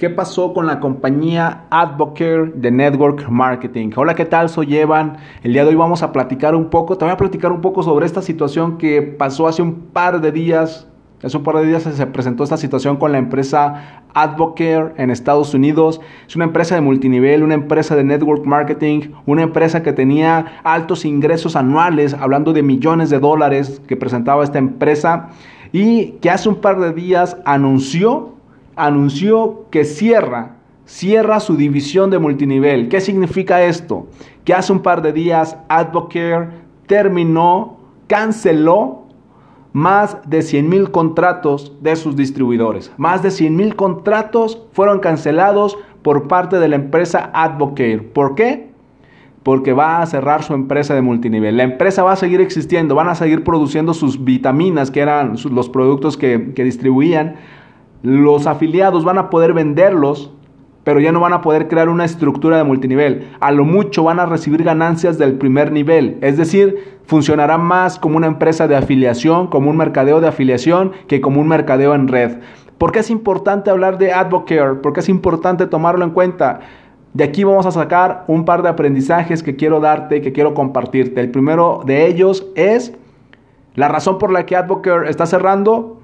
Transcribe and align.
¿Qué 0.00 0.08
pasó 0.08 0.54
con 0.54 0.66
la 0.66 0.80
compañía 0.80 1.64
Advocare 1.68 2.52
de 2.54 2.70
Network 2.70 3.28
Marketing? 3.28 3.90
Hola, 3.94 4.14
¿qué 4.14 4.24
tal? 4.24 4.48
Soy 4.48 4.74
Evan. 4.74 5.18
El 5.42 5.52
día 5.52 5.62
de 5.62 5.68
hoy 5.68 5.74
vamos 5.74 6.02
a 6.02 6.10
platicar 6.10 6.54
un 6.54 6.70
poco, 6.70 6.96
te 6.96 7.04
voy 7.04 7.12
a 7.12 7.18
platicar 7.18 7.52
un 7.52 7.60
poco 7.60 7.82
sobre 7.82 8.06
esta 8.06 8.22
situación 8.22 8.78
que 8.78 9.02
pasó 9.02 9.46
hace 9.46 9.60
un 9.60 9.74
par 9.92 10.22
de 10.22 10.32
días. 10.32 10.88
Hace 11.22 11.36
un 11.36 11.42
par 11.42 11.56
de 11.56 11.66
días 11.66 11.82
se 11.82 12.06
presentó 12.06 12.44
esta 12.44 12.56
situación 12.56 12.96
con 12.96 13.12
la 13.12 13.18
empresa 13.18 14.02
Advocare 14.14 14.94
en 14.96 15.10
Estados 15.10 15.52
Unidos. 15.52 16.00
Es 16.26 16.34
una 16.34 16.46
empresa 16.46 16.76
de 16.76 16.80
multinivel, 16.80 17.42
una 17.42 17.52
empresa 17.52 17.94
de 17.94 18.02
network 18.02 18.46
marketing, 18.46 19.10
una 19.26 19.42
empresa 19.42 19.82
que 19.82 19.92
tenía 19.92 20.62
altos 20.64 21.04
ingresos 21.04 21.56
anuales, 21.56 22.14
hablando 22.14 22.54
de 22.54 22.62
millones 22.62 23.10
de 23.10 23.18
dólares 23.18 23.82
que 23.86 23.98
presentaba 23.98 24.44
esta 24.44 24.56
empresa 24.56 25.28
y 25.72 26.12
que 26.22 26.30
hace 26.30 26.48
un 26.48 26.56
par 26.56 26.80
de 26.80 26.94
días 26.94 27.36
anunció 27.44 28.39
anunció 28.84 29.66
que 29.70 29.84
cierra, 29.84 30.56
cierra 30.84 31.40
su 31.40 31.56
división 31.56 32.10
de 32.10 32.18
multinivel. 32.18 32.88
¿Qué 32.88 33.00
significa 33.00 33.62
esto? 33.62 34.06
Que 34.44 34.54
hace 34.54 34.72
un 34.72 34.80
par 34.80 35.02
de 35.02 35.12
días 35.12 35.56
Advocare 35.68 36.48
terminó, 36.86 37.78
canceló 38.08 39.04
más 39.72 40.18
de 40.28 40.42
100 40.42 40.68
mil 40.68 40.90
contratos 40.90 41.72
de 41.80 41.94
sus 41.96 42.16
distribuidores. 42.16 42.92
Más 42.96 43.22
de 43.22 43.30
100 43.30 43.56
mil 43.56 43.76
contratos 43.76 44.66
fueron 44.72 44.98
cancelados 44.98 45.78
por 46.02 46.26
parte 46.26 46.58
de 46.58 46.68
la 46.68 46.76
empresa 46.76 47.30
Advocare. 47.32 47.98
¿Por 48.00 48.34
qué? 48.34 48.70
Porque 49.42 49.72
va 49.72 50.02
a 50.02 50.06
cerrar 50.06 50.42
su 50.42 50.54
empresa 50.54 50.94
de 50.94 51.02
multinivel. 51.02 51.56
La 51.56 51.62
empresa 51.62 52.02
va 52.02 52.12
a 52.12 52.16
seguir 52.16 52.40
existiendo, 52.40 52.94
van 52.94 53.08
a 53.08 53.14
seguir 53.14 53.44
produciendo 53.44 53.94
sus 53.94 54.24
vitaminas, 54.24 54.90
que 54.90 55.00
eran 55.00 55.36
los 55.50 55.68
productos 55.68 56.16
que, 56.16 56.52
que 56.54 56.64
distribuían, 56.64 57.36
los 58.02 58.46
afiliados 58.46 59.04
van 59.04 59.18
a 59.18 59.30
poder 59.30 59.52
venderlos, 59.52 60.32
pero 60.84 61.00
ya 61.00 61.12
no 61.12 61.20
van 61.20 61.34
a 61.34 61.42
poder 61.42 61.68
crear 61.68 61.88
una 61.88 62.04
estructura 62.04 62.56
de 62.56 62.64
multinivel. 62.64 63.28
A 63.40 63.52
lo 63.52 63.64
mucho 63.64 64.04
van 64.04 64.18
a 64.18 64.26
recibir 64.26 64.62
ganancias 64.62 65.18
del 65.18 65.34
primer 65.34 65.72
nivel. 65.72 66.16
Es 66.22 66.36
decir, 66.36 66.98
funcionará 67.04 67.58
más 67.58 67.98
como 67.98 68.16
una 68.16 68.26
empresa 68.26 68.66
de 68.66 68.76
afiliación, 68.76 69.48
como 69.48 69.70
un 69.70 69.76
mercadeo 69.76 70.20
de 70.20 70.28
afiliación, 70.28 70.92
que 71.06 71.20
como 71.20 71.40
un 71.40 71.48
mercadeo 71.48 71.94
en 71.94 72.08
red. 72.08 72.38
¿Por 72.78 72.92
qué 72.92 73.00
es 73.00 73.10
importante 73.10 73.68
hablar 73.68 73.98
de 73.98 74.12
Advocare? 74.12 74.76
¿Por 74.76 74.94
qué 74.94 75.00
es 75.00 75.10
importante 75.10 75.66
tomarlo 75.66 76.02
en 76.02 76.12
cuenta? 76.12 76.60
De 77.12 77.24
aquí 77.24 77.44
vamos 77.44 77.66
a 77.66 77.72
sacar 77.72 78.24
un 78.26 78.46
par 78.46 78.62
de 78.62 78.70
aprendizajes 78.70 79.42
que 79.42 79.56
quiero 79.56 79.80
darte, 79.80 80.22
que 80.22 80.32
quiero 80.32 80.54
compartirte. 80.54 81.20
El 81.20 81.30
primero 81.30 81.82
de 81.84 82.06
ellos 82.06 82.46
es 82.54 82.94
la 83.74 83.88
razón 83.88 84.18
por 84.18 84.32
la 84.32 84.46
que 84.46 84.56
Advocare 84.56 85.10
está 85.10 85.26
cerrando 85.26 85.99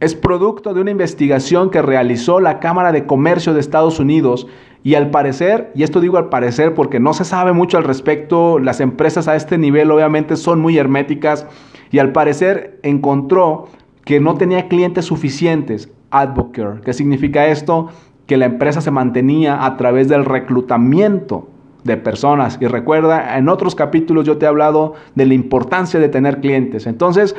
es 0.00 0.14
producto 0.14 0.72
de 0.74 0.80
una 0.80 0.90
investigación 0.90 1.70
que 1.70 1.82
realizó 1.82 2.40
la 2.40 2.58
Cámara 2.58 2.90
de 2.90 3.06
Comercio 3.06 3.52
de 3.52 3.60
Estados 3.60 4.00
Unidos 4.00 4.46
y 4.82 4.94
al 4.94 5.10
parecer, 5.10 5.70
y 5.74 5.82
esto 5.82 6.00
digo 6.00 6.16
al 6.16 6.30
parecer 6.30 6.74
porque 6.74 7.00
no 7.00 7.12
se 7.12 7.24
sabe 7.24 7.52
mucho 7.52 7.76
al 7.76 7.84
respecto, 7.84 8.58
las 8.58 8.80
empresas 8.80 9.28
a 9.28 9.36
este 9.36 9.58
nivel 9.58 9.90
obviamente 9.90 10.36
son 10.36 10.60
muy 10.60 10.78
herméticas 10.78 11.46
y 11.90 11.98
al 11.98 12.12
parecer 12.12 12.80
encontró 12.82 13.68
que 14.04 14.20
no 14.20 14.36
tenía 14.36 14.68
clientes 14.68 15.04
suficientes, 15.04 15.90
Advocare. 16.10 16.80
¿Qué 16.80 16.94
significa 16.94 17.46
esto? 17.48 17.88
Que 18.26 18.38
la 18.38 18.46
empresa 18.46 18.80
se 18.80 18.90
mantenía 18.90 19.64
a 19.66 19.76
través 19.76 20.08
del 20.08 20.24
reclutamiento 20.24 21.48
de 21.84 21.96
personas. 21.96 22.58
Y 22.60 22.66
recuerda, 22.66 23.36
en 23.36 23.48
otros 23.48 23.74
capítulos 23.74 24.24
yo 24.24 24.38
te 24.38 24.46
he 24.46 24.48
hablado 24.48 24.94
de 25.14 25.26
la 25.26 25.34
importancia 25.34 26.00
de 26.00 26.08
tener 26.08 26.40
clientes. 26.40 26.86
Entonces, 26.86 27.36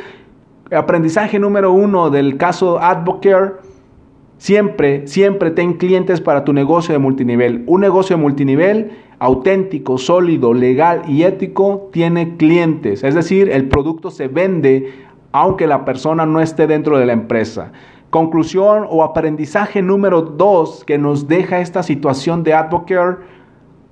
Aprendizaje 0.71 1.37
número 1.37 1.73
uno 1.73 2.09
del 2.09 2.37
caso 2.37 2.79
Advocare. 2.79 3.55
Siempre, 4.37 5.05
siempre 5.05 5.51
ten 5.51 5.73
clientes 5.73 6.21
para 6.21 6.45
tu 6.45 6.53
negocio 6.53 6.93
de 6.93 6.99
multinivel. 6.99 7.63
Un 7.67 7.81
negocio 7.81 8.15
de 8.15 8.21
multinivel 8.21 8.91
auténtico, 9.19 9.97
sólido, 9.97 10.53
legal 10.53 11.03
y 11.07 11.23
ético 11.23 11.89
tiene 11.91 12.37
clientes. 12.37 13.03
Es 13.03 13.15
decir, 13.15 13.49
el 13.49 13.67
producto 13.67 14.09
se 14.11 14.29
vende 14.29 14.93
aunque 15.33 15.67
la 15.67 15.83
persona 15.83 16.25
no 16.25 16.39
esté 16.39 16.67
dentro 16.67 16.97
de 16.97 17.05
la 17.05 17.13
empresa. 17.13 17.73
Conclusión 18.09 18.85
o 18.89 19.03
aprendizaje 19.03 19.81
número 19.81 20.21
dos 20.21 20.85
que 20.85 20.97
nos 20.97 21.27
deja 21.27 21.59
esta 21.59 21.83
situación 21.83 22.43
de 22.43 22.53
Advocare 22.53 23.17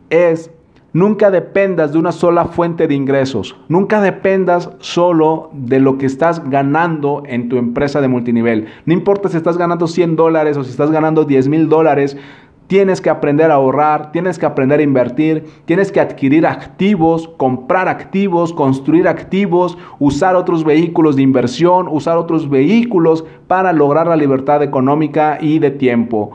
es 0.09 0.49
Nunca 0.91 1.29
dependas 1.29 1.93
de 1.93 1.99
una 1.99 2.11
sola 2.11 2.45
fuente 2.45 2.87
de 2.87 2.95
ingresos. 2.95 3.55
Nunca 3.67 4.01
dependas 4.01 4.71
solo 4.79 5.51
de 5.53 5.79
lo 5.79 5.99
que 5.99 6.07
estás 6.07 6.49
ganando 6.49 7.21
en 7.27 7.47
tu 7.47 7.57
empresa 7.57 8.01
de 8.01 8.07
multinivel. 8.07 8.65
No 8.85 8.93
importa 8.93 9.29
si 9.29 9.37
estás 9.37 9.55
ganando 9.55 9.85
100 9.85 10.15
dólares 10.15 10.57
o 10.57 10.63
si 10.63 10.71
estás 10.71 10.89
ganando 10.89 11.25
10 11.25 11.47
mil 11.47 11.69
dólares. 11.69 12.17
Tienes 12.65 13.01
que 13.01 13.11
aprender 13.11 13.51
a 13.51 13.55
ahorrar, 13.55 14.11
tienes 14.11 14.39
que 14.39 14.47
aprender 14.47 14.79
a 14.79 14.83
invertir, 14.83 15.45
tienes 15.65 15.91
que 15.91 15.99
adquirir 15.99 16.47
activos, 16.47 17.27
comprar 17.37 17.87
activos, 17.87 18.51
construir 18.51 19.07
activos, 19.07 19.77
usar 19.99 20.35
otros 20.35 20.63
vehículos 20.63 21.15
de 21.15 21.21
inversión, 21.21 21.87
usar 21.87 22.17
otros 22.17 22.49
vehículos 22.49 23.25
para 23.47 23.73
lograr 23.73 24.07
la 24.07 24.15
libertad 24.15 24.63
económica 24.63 25.37
y 25.39 25.59
de 25.59 25.69
tiempo. 25.69 26.31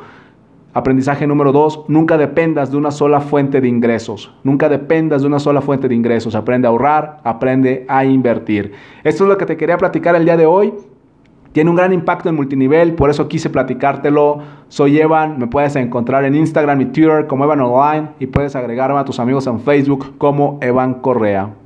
Aprendizaje 0.75 1.25
número 1.29 1.53
dos, 1.53 1.85
nunca 1.87 2.19
dependas 2.19 2.73
de 2.73 2.77
una 2.77 2.91
sola 2.91 3.21
fuente 3.21 3.61
de 3.61 3.69
ingresos. 3.69 4.35
Nunca 4.43 4.69
dependas 4.69 5.23
de 5.23 5.29
una 5.29 5.39
sola 5.39 5.61
fuente 5.61 5.87
de 5.87 5.95
ingresos. 5.95 6.35
Aprende 6.35 6.67
a 6.67 6.71
ahorrar, 6.71 7.21
aprende 7.23 7.87
a 7.89 8.05
invertir. 8.05 8.73
Esto 9.05 9.23
es 9.23 9.29
lo 9.29 9.39
que 9.39 9.47
te 9.47 9.57
quería 9.57 9.79
platicar 9.79 10.17
el 10.17 10.25
día 10.25 10.37
de 10.37 10.47
hoy. 10.47 10.75
Tiene 11.53 11.71
un 11.71 11.77
gran 11.77 11.93
impacto 11.93 12.29
en 12.29 12.35
multinivel, 12.35 12.95
por 12.95 13.09
eso 13.09 13.29
quise 13.29 13.49
platicártelo. 13.49 14.39
Soy 14.67 14.99
Evan, 14.99 15.39
me 15.39 15.47
puedes 15.47 15.77
encontrar 15.77 16.25
en 16.25 16.35
Instagram 16.35 16.81
y 16.81 16.87
Twitter 16.87 17.29
como 17.29 17.45
Evan 17.45 17.61
Online 17.61 18.09
y 18.19 18.27
puedes 18.27 18.57
agregarme 18.57 18.99
a 18.99 19.05
tus 19.05 19.21
amigos 19.21 19.47
en 19.47 19.61
Facebook 19.61 20.19
como 20.19 20.59
Evan 20.61 20.95
Correa. 20.95 21.55